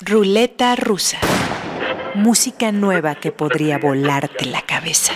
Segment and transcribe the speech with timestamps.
[0.00, 1.18] Ruleta rusa.
[2.16, 5.12] Música nueva que podría volarte la cabeza.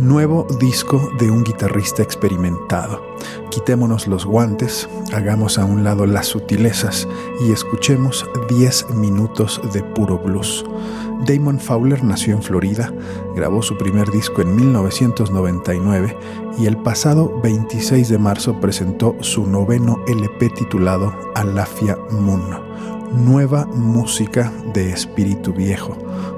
[0.00, 3.14] Nuevo disco de un guitarrista experimentado.
[3.52, 7.06] Quitémonos los guantes, hagamos a un lado las sutilezas
[7.46, 10.64] y escuchemos 10 minutos de puro blues.
[11.26, 12.92] Damon Fowler nació en Florida,
[13.34, 16.16] grabó su primer disco en 1999
[16.58, 22.42] y el pasado 26 de marzo presentó su noveno LP titulado Alafia Moon.
[23.12, 25.96] Nueva música de espíritu viejo,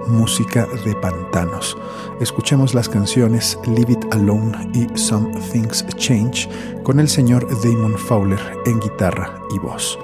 [0.08, 1.76] música de pantanos.
[2.20, 6.48] Escuchemos las canciones Leave It Alone y Some Things Change
[6.82, 9.98] con el señor Damon Fowler en guitarra y voz.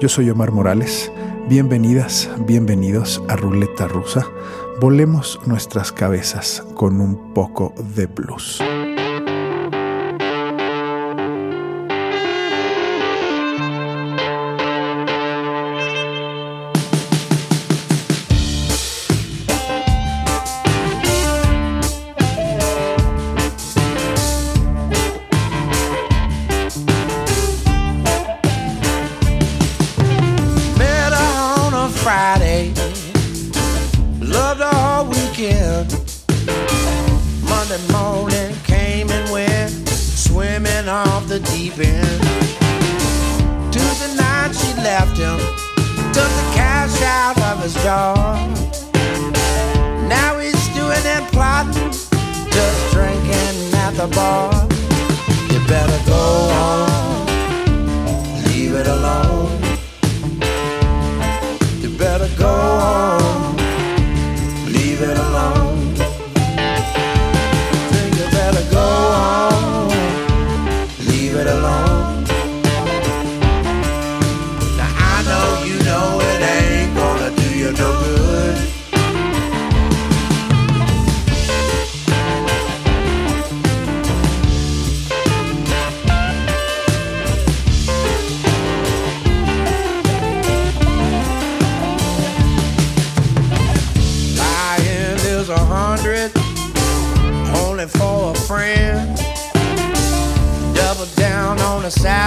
[0.00, 1.12] Yo soy Omar Morales.
[1.48, 4.26] Bienvenidas, bienvenidos a Ruleta Rusa.
[4.80, 8.60] Volemos nuestras cabezas con un poco de blues.
[46.12, 48.14] took the cash out of his jar.
[50.08, 51.90] Now he's doing and plotting,
[52.50, 54.52] just drinking at the bar.
[55.50, 56.24] You better go
[56.68, 57.26] on,
[58.44, 59.58] leave it alone.
[61.80, 63.21] You better go on.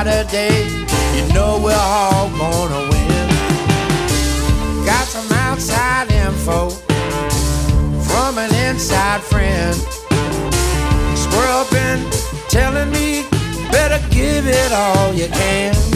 [0.05, 0.67] Saturday,
[1.17, 3.27] you know we're all gonna win.
[4.85, 6.69] Got some outside info
[8.03, 9.75] from an inside friend.
[11.17, 12.07] Squirrel been
[12.49, 13.25] telling me,
[13.71, 15.94] better give it all you can.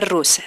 [0.00, 0.42] Rusa.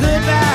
[0.00, 0.45] goodbye.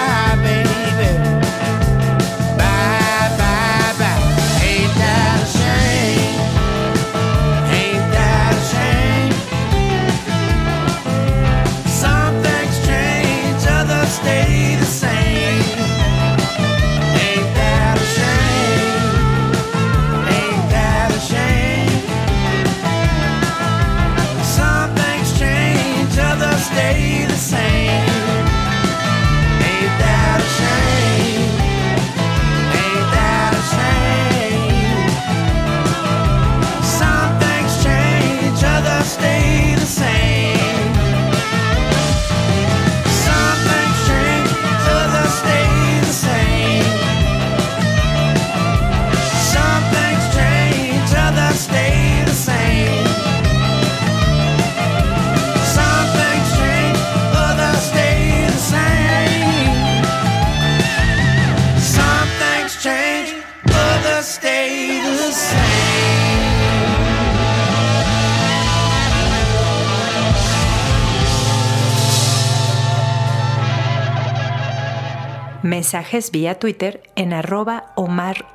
[75.82, 78.46] mensajes vía Twitter en arroba Omar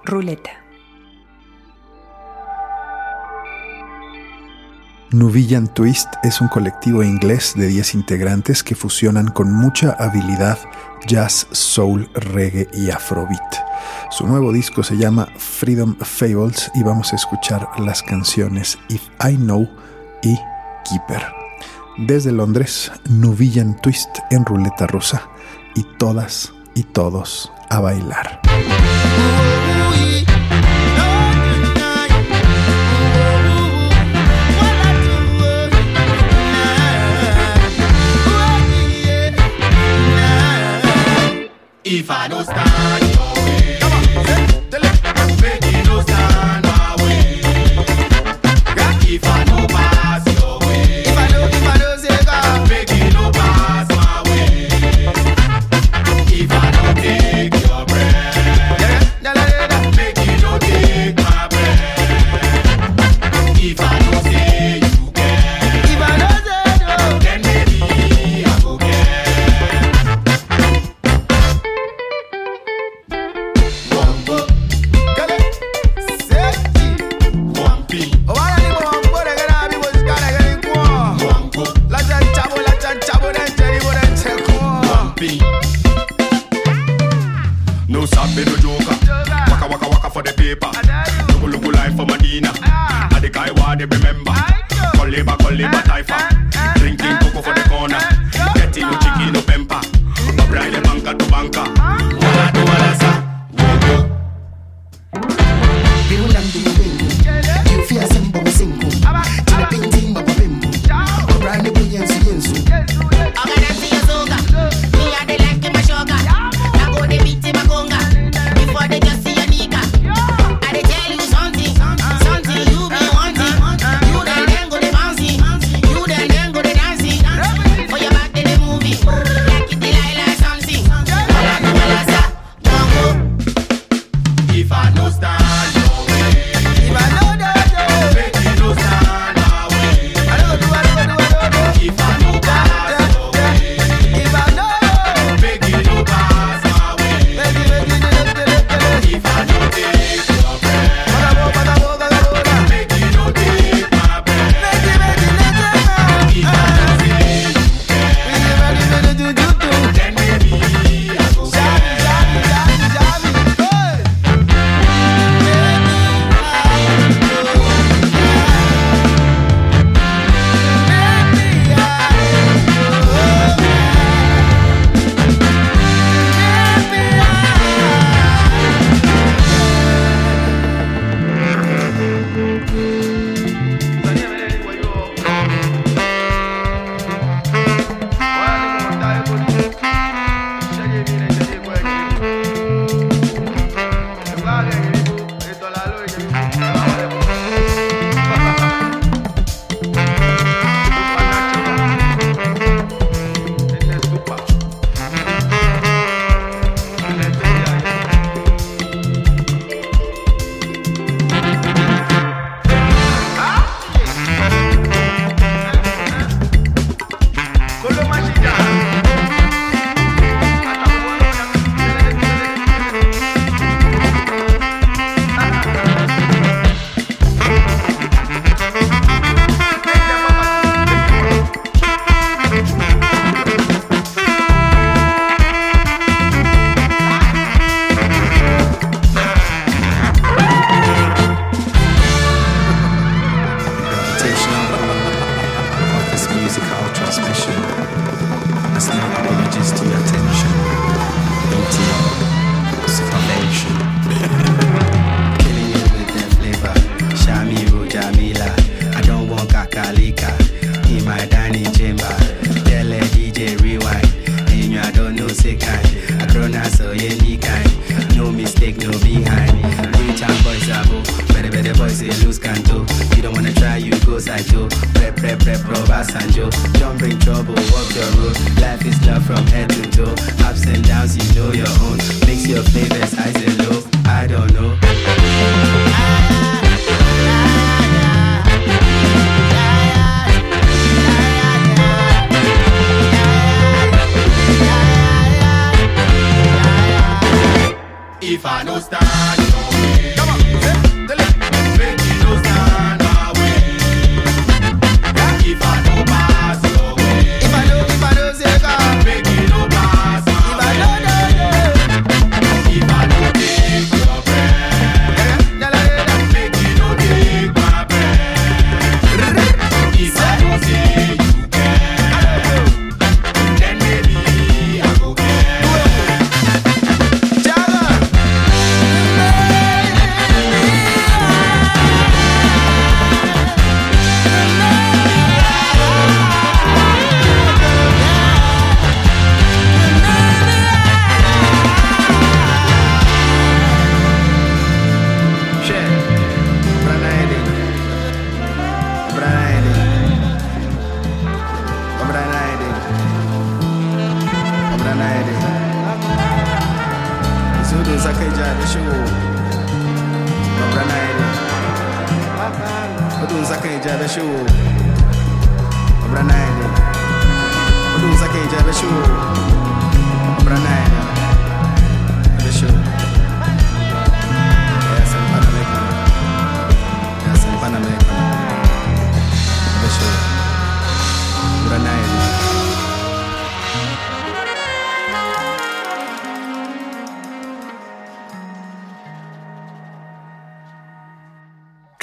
[5.74, 10.56] Twist es un colectivo inglés de 10 integrantes que fusionan con mucha habilidad
[11.08, 13.56] jazz, soul, reggae y afrobeat.
[14.10, 19.34] Su nuevo disco se llama Freedom Fables y vamos a escuchar las canciones If I
[19.34, 19.68] Know
[20.22, 20.38] y
[20.88, 21.24] Keeper.
[21.98, 25.28] Desde Londres, Nubillan Twist en ruleta rusa
[25.74, 28.40] y todas y todos a bailar.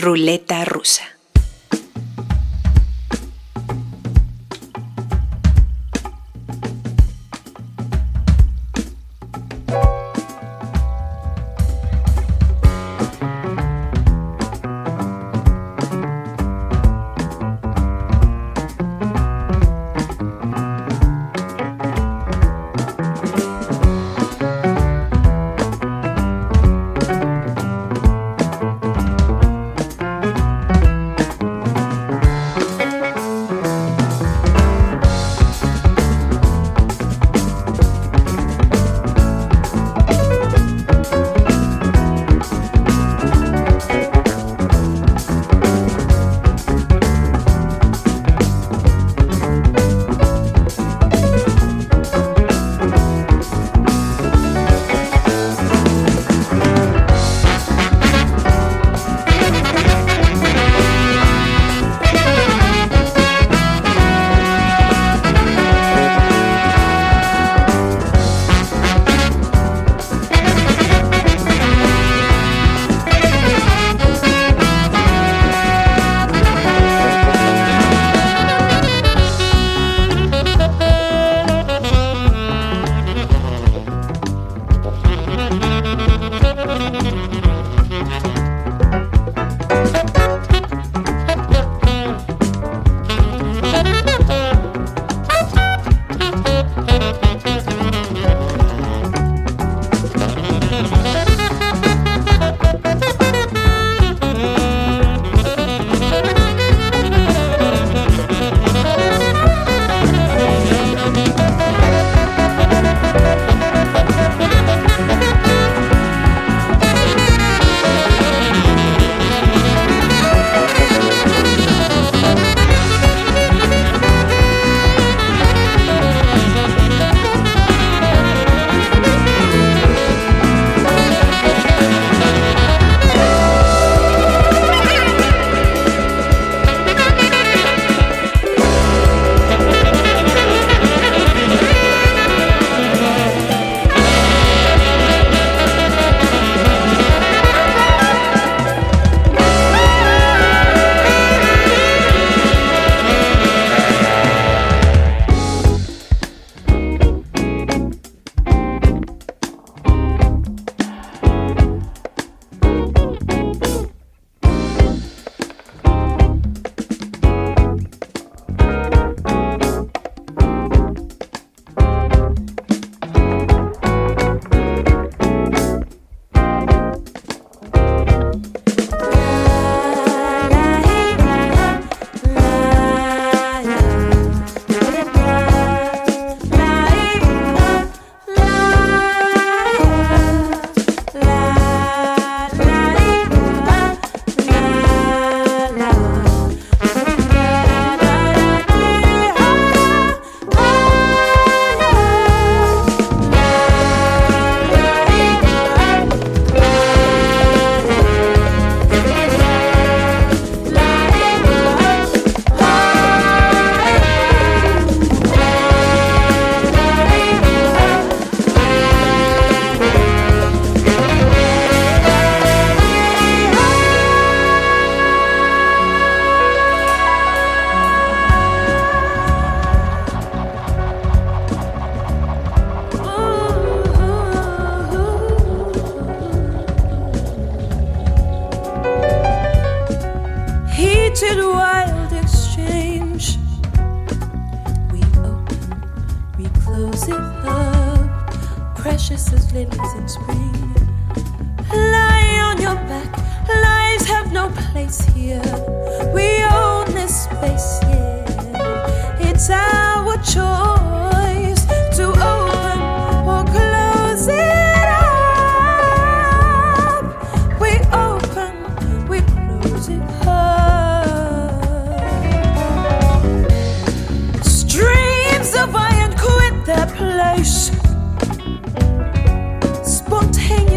[0.04, 1.13] Ruleta rusa.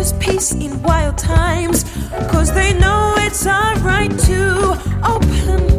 [0.07, 1.85] Spontaneous peace in wild times.
[2.31, 5.76] Cause they know it's our right to open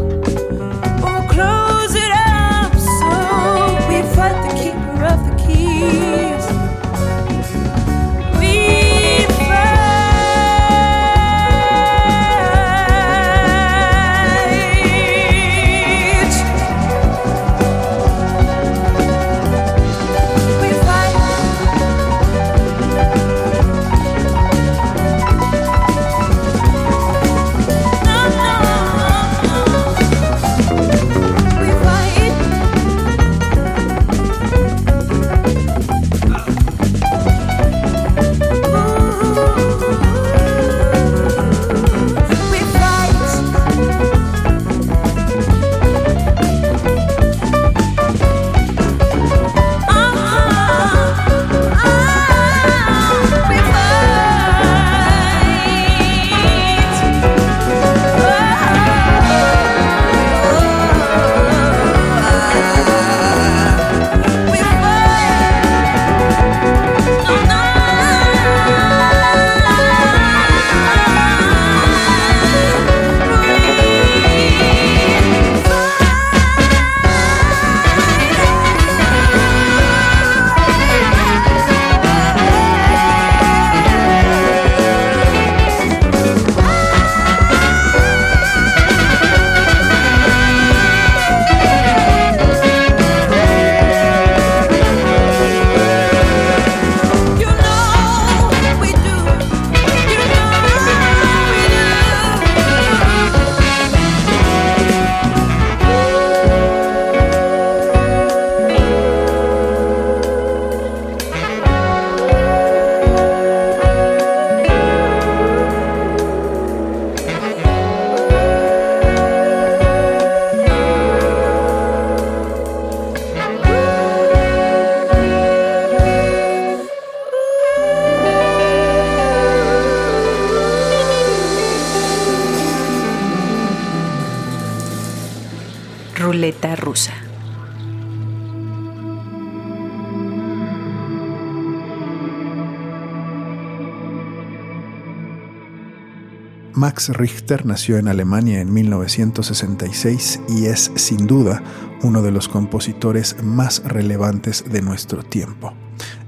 [146.87, 151.61] Max Richter nació en Alemania en 1966 y es sin duda
[152.01, 155.73] uno de los compositores más relevantes de nuestro tiempo.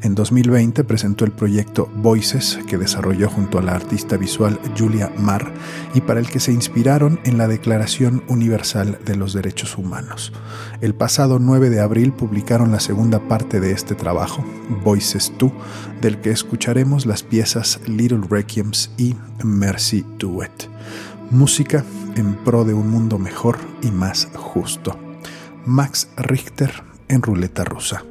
[0.09, 5.53] En 2020 presentó el proyecto Voices que desarrolló junto a la artista visual Julia Marr
[5.93, 10.33] y para el que se inspiraron en la Declaración Universal de los Derechos Humanos.
[10.81, 14.43] El pasado 9 de abril publicaron la segunda parte de este trabajo,
[14.83, 15.51] Voices 2,
[16.01, 20.71] del que escucharemos las piezas Little Requiems y Mercy Duet.
[21.29, 24.97] Música en pro de un mundo mejor y más justo.
[25.67, 28.08] Max Richter en Ruleta Rusa.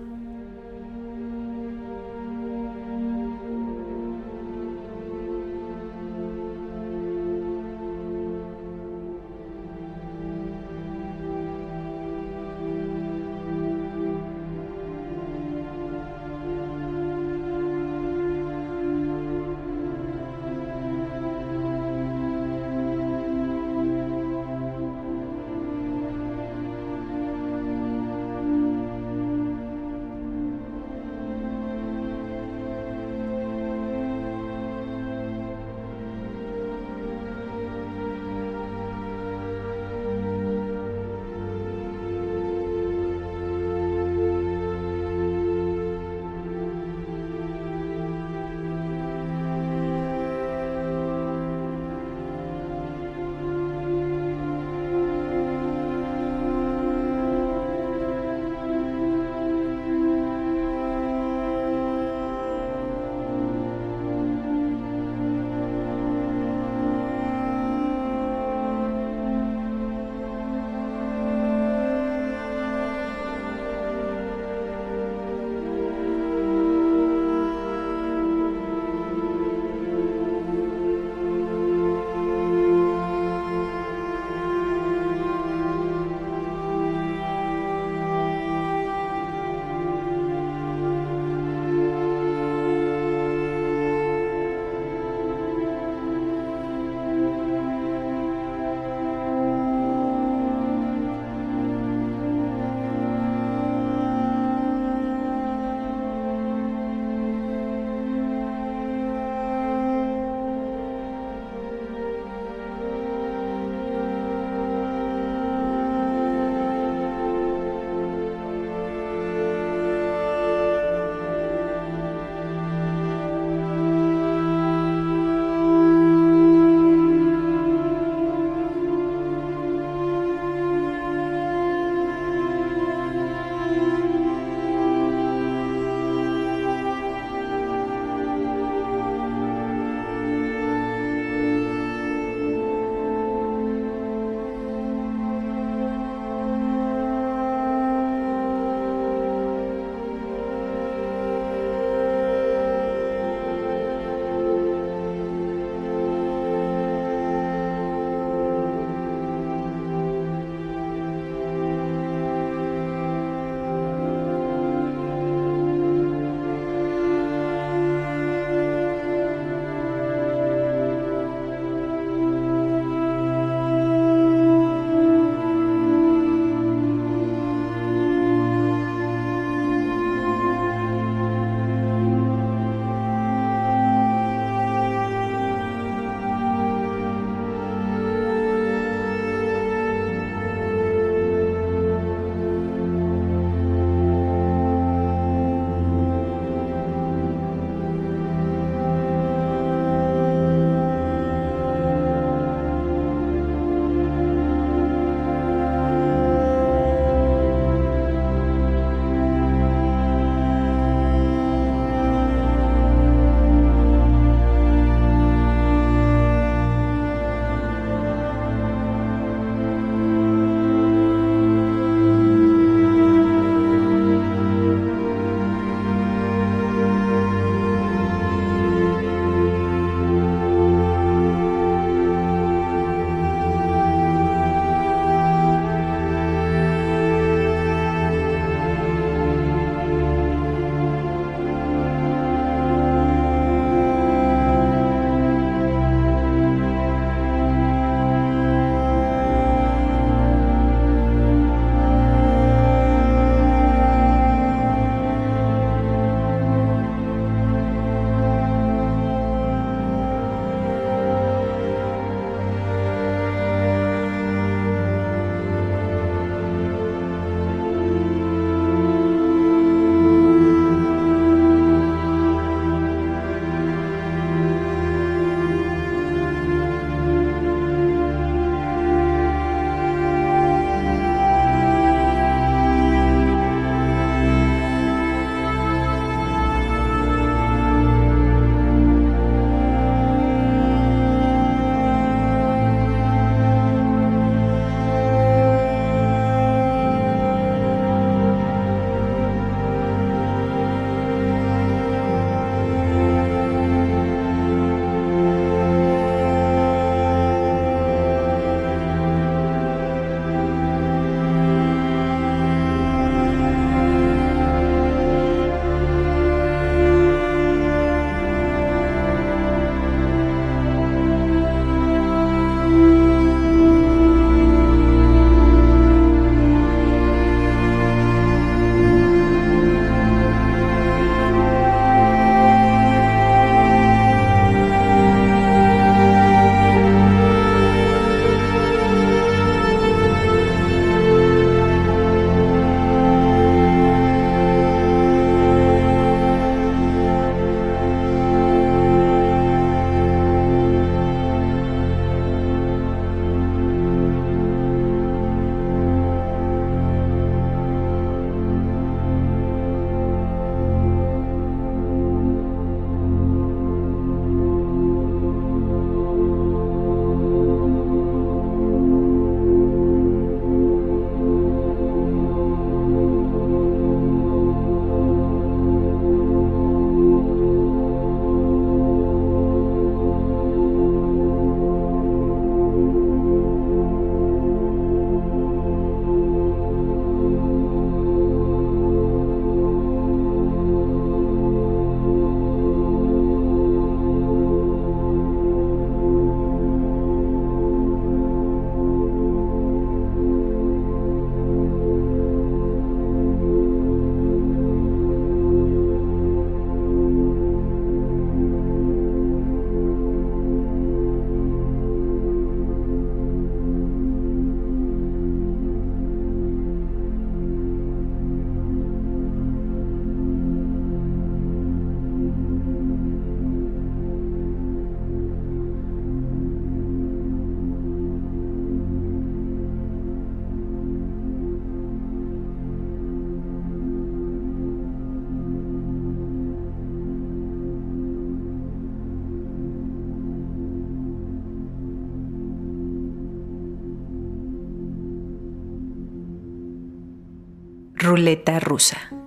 [448.08, 449.17] Ruleta rusa.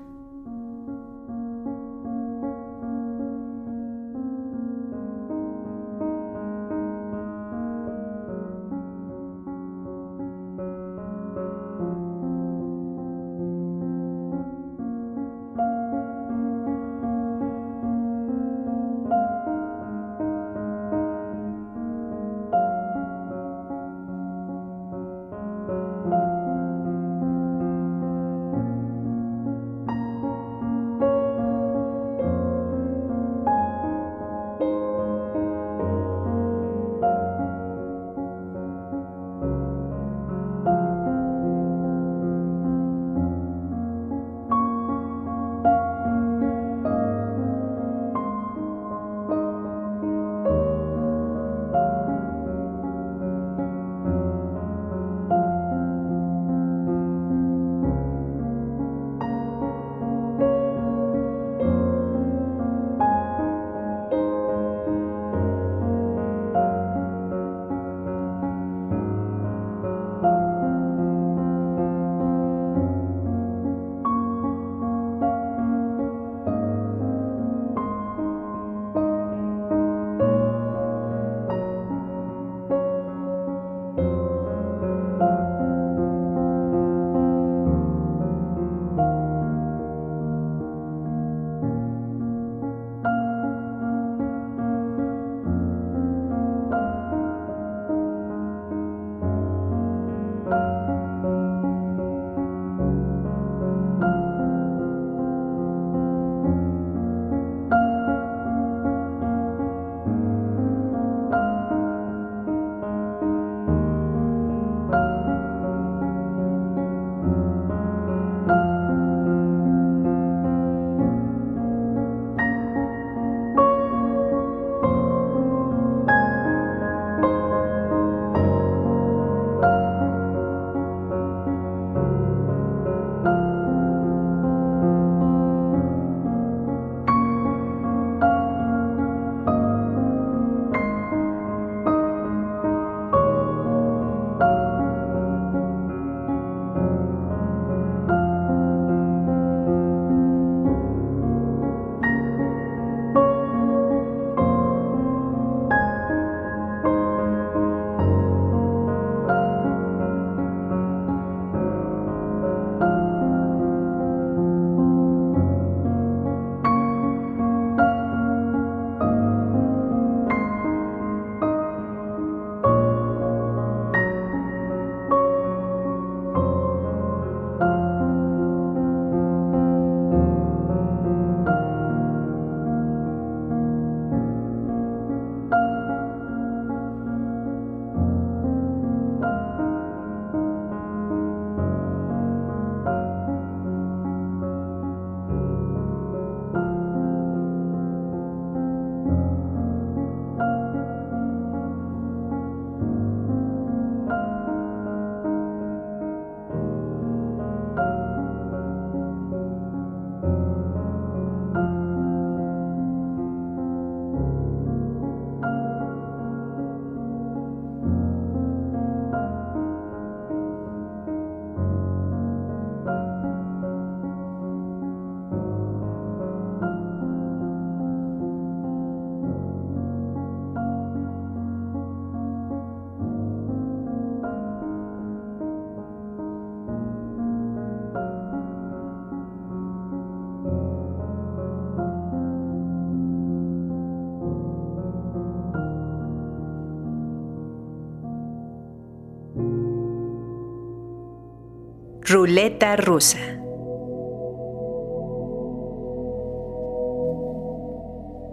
[252.12, 253.20] Ruleta rusa.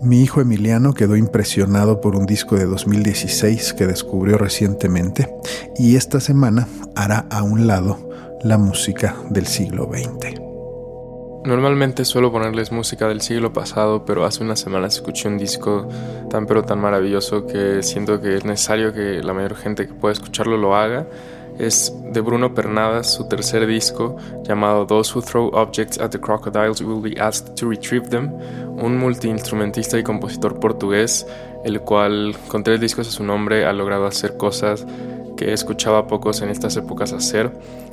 [0.02, 5.32] Mi hijo Emiliano quedó impresionado por un disco de 2016 que descubrió recientemente
[5.76, 6.66] y esta semana
[6.96, 8.10] hará a un lado
[8.42, 10.40] la música del siglo XX.
[11.44, 15.88] Normalmente suelo ponerles música del siglo pasado, pero hace unas semanas escuché un disco
[16.30, 20.14] tan pero tan maravilloso que siento que es necesario que la mayor gente que pueda
[20.14, 21.06] escucharlo lo haga.
[21.58, 26.80] Es de Bruno Pernadas, su tercer disco, llamado Those Who Throw Objects at the Crocodiles
[26.80, 28.32] Will Be Asked to Retrieve Them,
[28.76, 31.26] un multiinstrumentista y compositor portugués,
[31.64, 34.86] el cual con tres discos a su nombre ha logrado hacer cosas
[35.36, 37.50] que escuchaba a pocos en estas épocas hacer.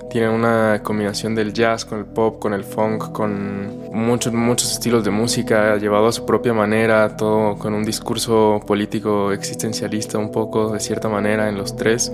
[0.09, 5.03] Tiene una combinación del jazz con el pop, con el funk, con muchos, muchos estilos
[5.03, 10.71] de música, llevado a su propia manera, todo con un discurso político existencialista un poco,
[10.71, 12.11] de cierta manera, en los tres.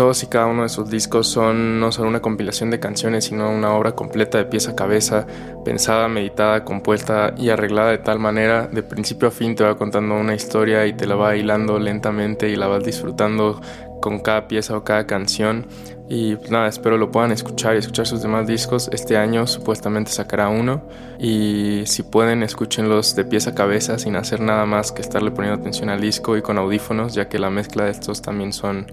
[0.00, 3.50] Todos y cada uno de sus discos son no solo una compilación de canciones, sino
[3.50, 5.26] una obra completa de pieza a cabeza,
[5.62, 10.14] pensada, meditada, compuesta y arreglada de tal manera, de principio a fin te va contando
[10.14, 13.60] una historia y te la va hilando lentamente y la vas disfrutando
[14.00, 15.66] con cada pieza o cada canción.
[16.08, 18.88] Y nada, espero lo puedan escuchar y escuchar sus demás discos.
[18.92, 20.82] Este año supuestamente sacará uno.
[21.18, 25.60] Y si pueden, escúchenlos de pieza a cabeza sin hacer nada más que estarle poniendo
[25.60, 28.86] atención al disco y con audífonos, ya que la mezcla de estos también son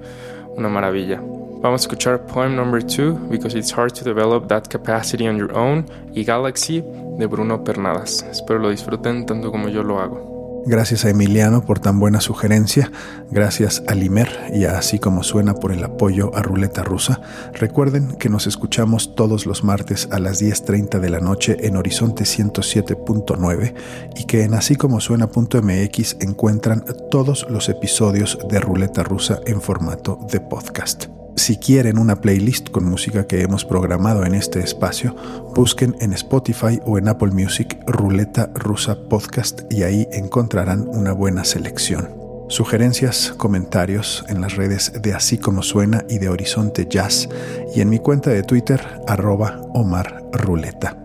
[0.58, 1.22] una maravilla.
[1.62, 5.56] Vamos a escuchar Poem Number 2, Because It's Hard to Develop That Capacity on Your
[5.58, 6.84] Own, y Galaxy
[7.18, 8.24] de Bruno Pernadas.
[8.30, 10.37] Espero lo disfruten tanto como yo lo hago.
[10.68, 12.92] Gracias a Emiliano por tan buena sugerencia,
[13.32, 17.22] gracias a Limer y a Así como suena por el apoyo a Ruleta Rusa.
[17.54, 22.26] Recuerden que nos escuchamos todos los martes a las 10.30 de la noche en Horizonte
[22.26, 23.76] 107.9
[24.18, 30.20] y que en así como suena.mx encuentran todos los episodios de Ruleta Rusa en formato
[30.30, 31.17] de podcast.
[31.38, 35.16] Si quieren una playlist con música que hemos programado en este espacio,
[35.56, 41.46] busquen en Spotify o en Apple Music Ruleta Rusa Podcast y ahí encontrarán una buena
[41.46, 42.10] selección.
[42.50, 47.30] Sugerencias, comentarios en las redes de Así como Suena y de Horizonte Jazz
[47.76, 50.98] y en mi cuenta de Twitter arroba Omar Ruleta.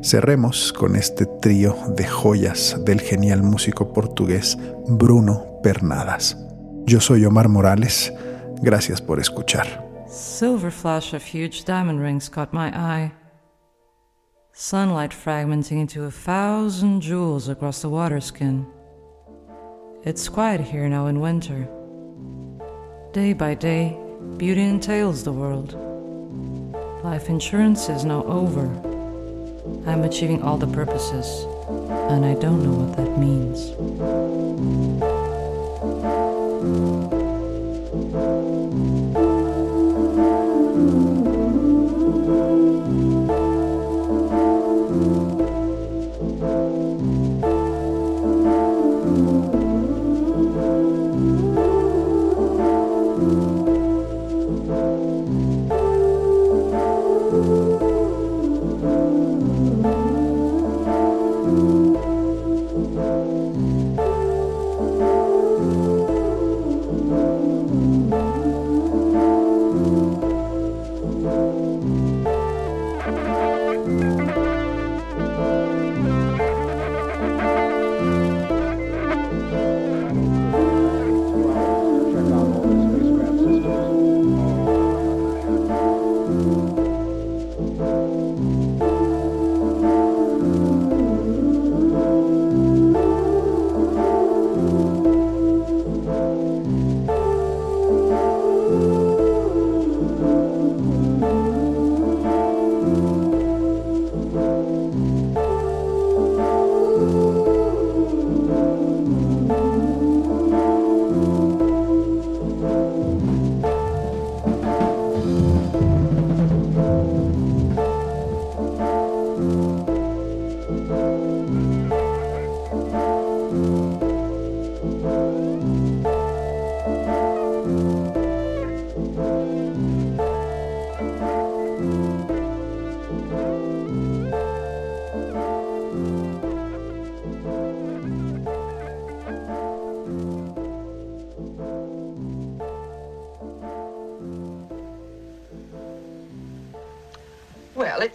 [0.00, 4.56] Cerremos con este trío de joyas del genial músico portugués
[4.86, 6.38] Bruno Pernadas.
[6.86, 8.12] Yo soy Omar Morales.
[8.62, 9.66] Gracias por escuchar.
[10.06, 13.12] Silver flash of huge diamond rings caught my eye.
[14.52, 18.66] Sunlight fragmenting into a thousand jewels across the water skin.
[20.04, 21.66] It's quiet here now in winter.
[23.12, 23.96] Day by day,
[24.36, 25.74] beauty entails the world.
[27.02, 28.66] Life insurance is now over.
[29.86, 31.46] I'm achieving all the purposes,
[32.10, 35.11] and I don't know what that means.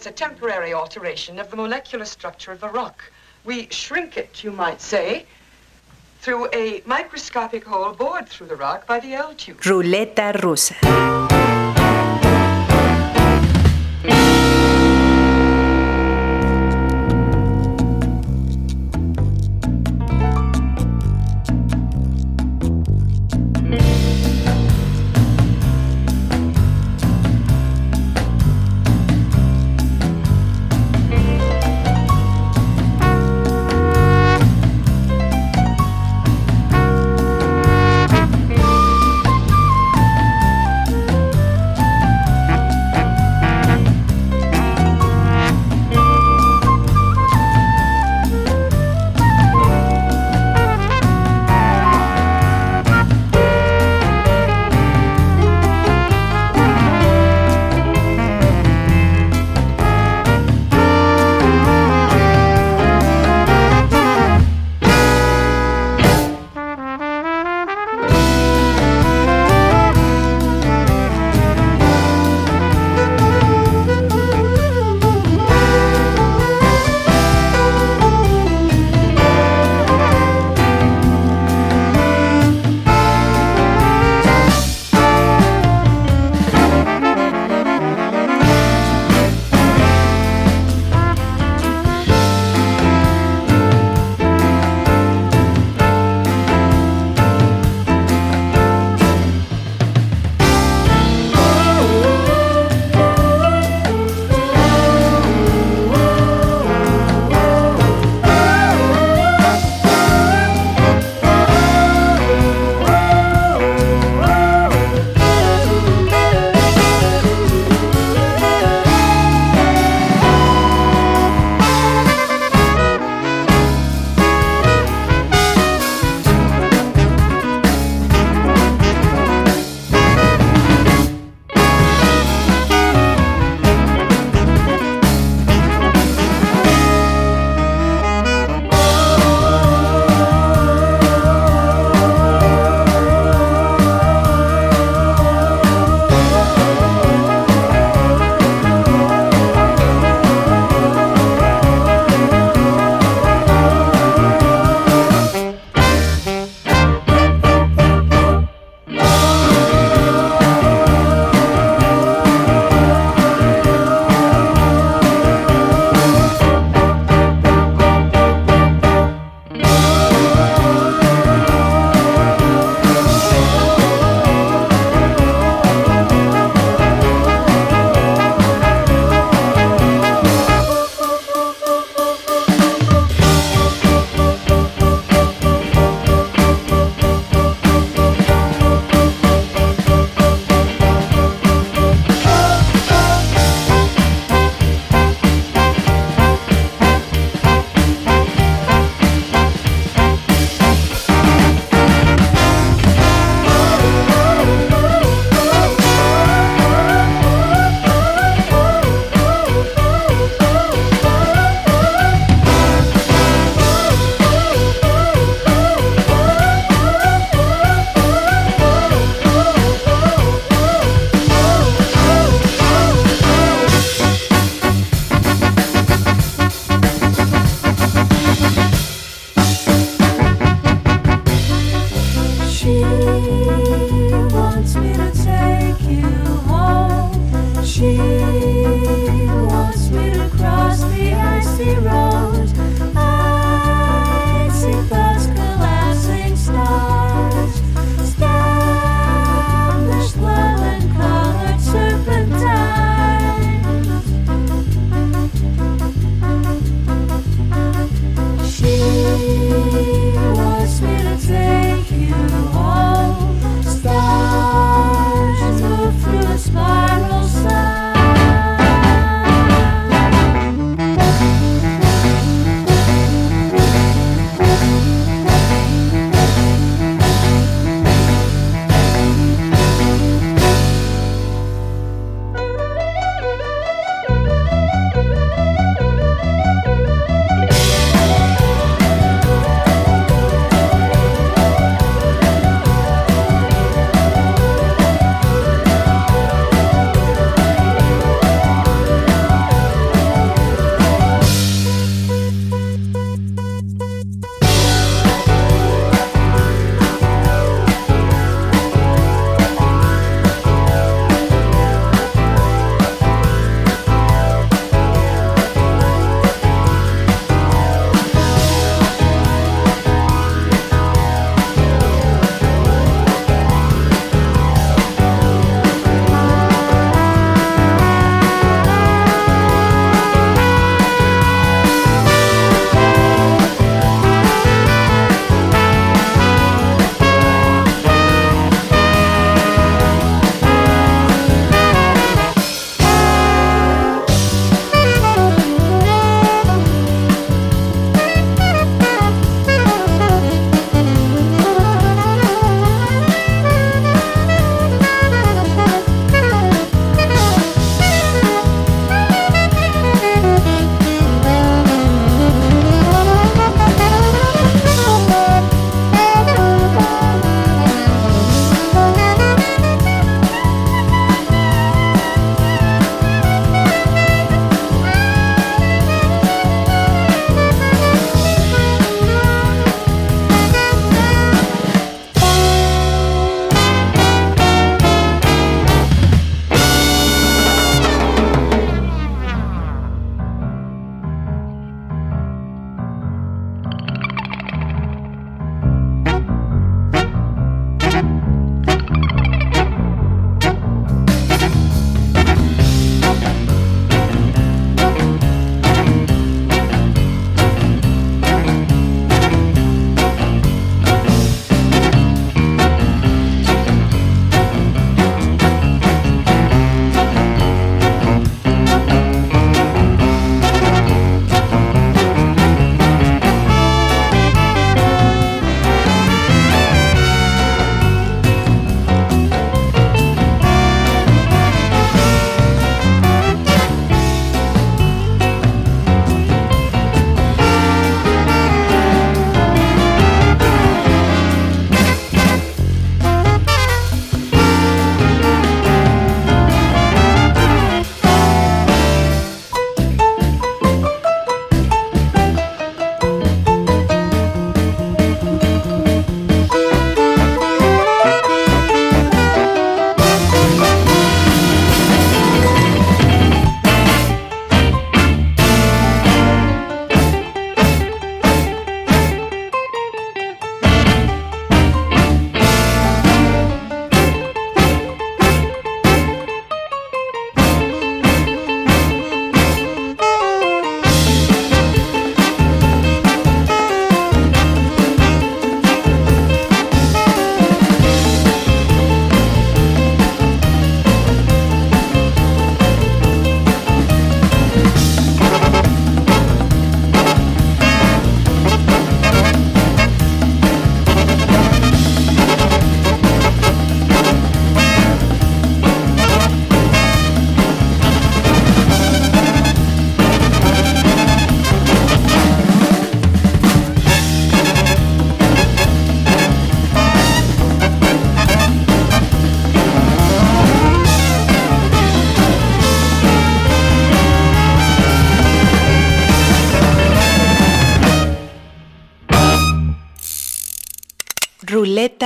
[0.08, 3.04] A temporary alteration of the molecular structure of the rock.
[3.44, 5.26] We shrink it, you might say,
[6.22, 9.60] through a microscopic hole bored through the rock by the L tube.
[9.62, 11.17] Ruleta rusa.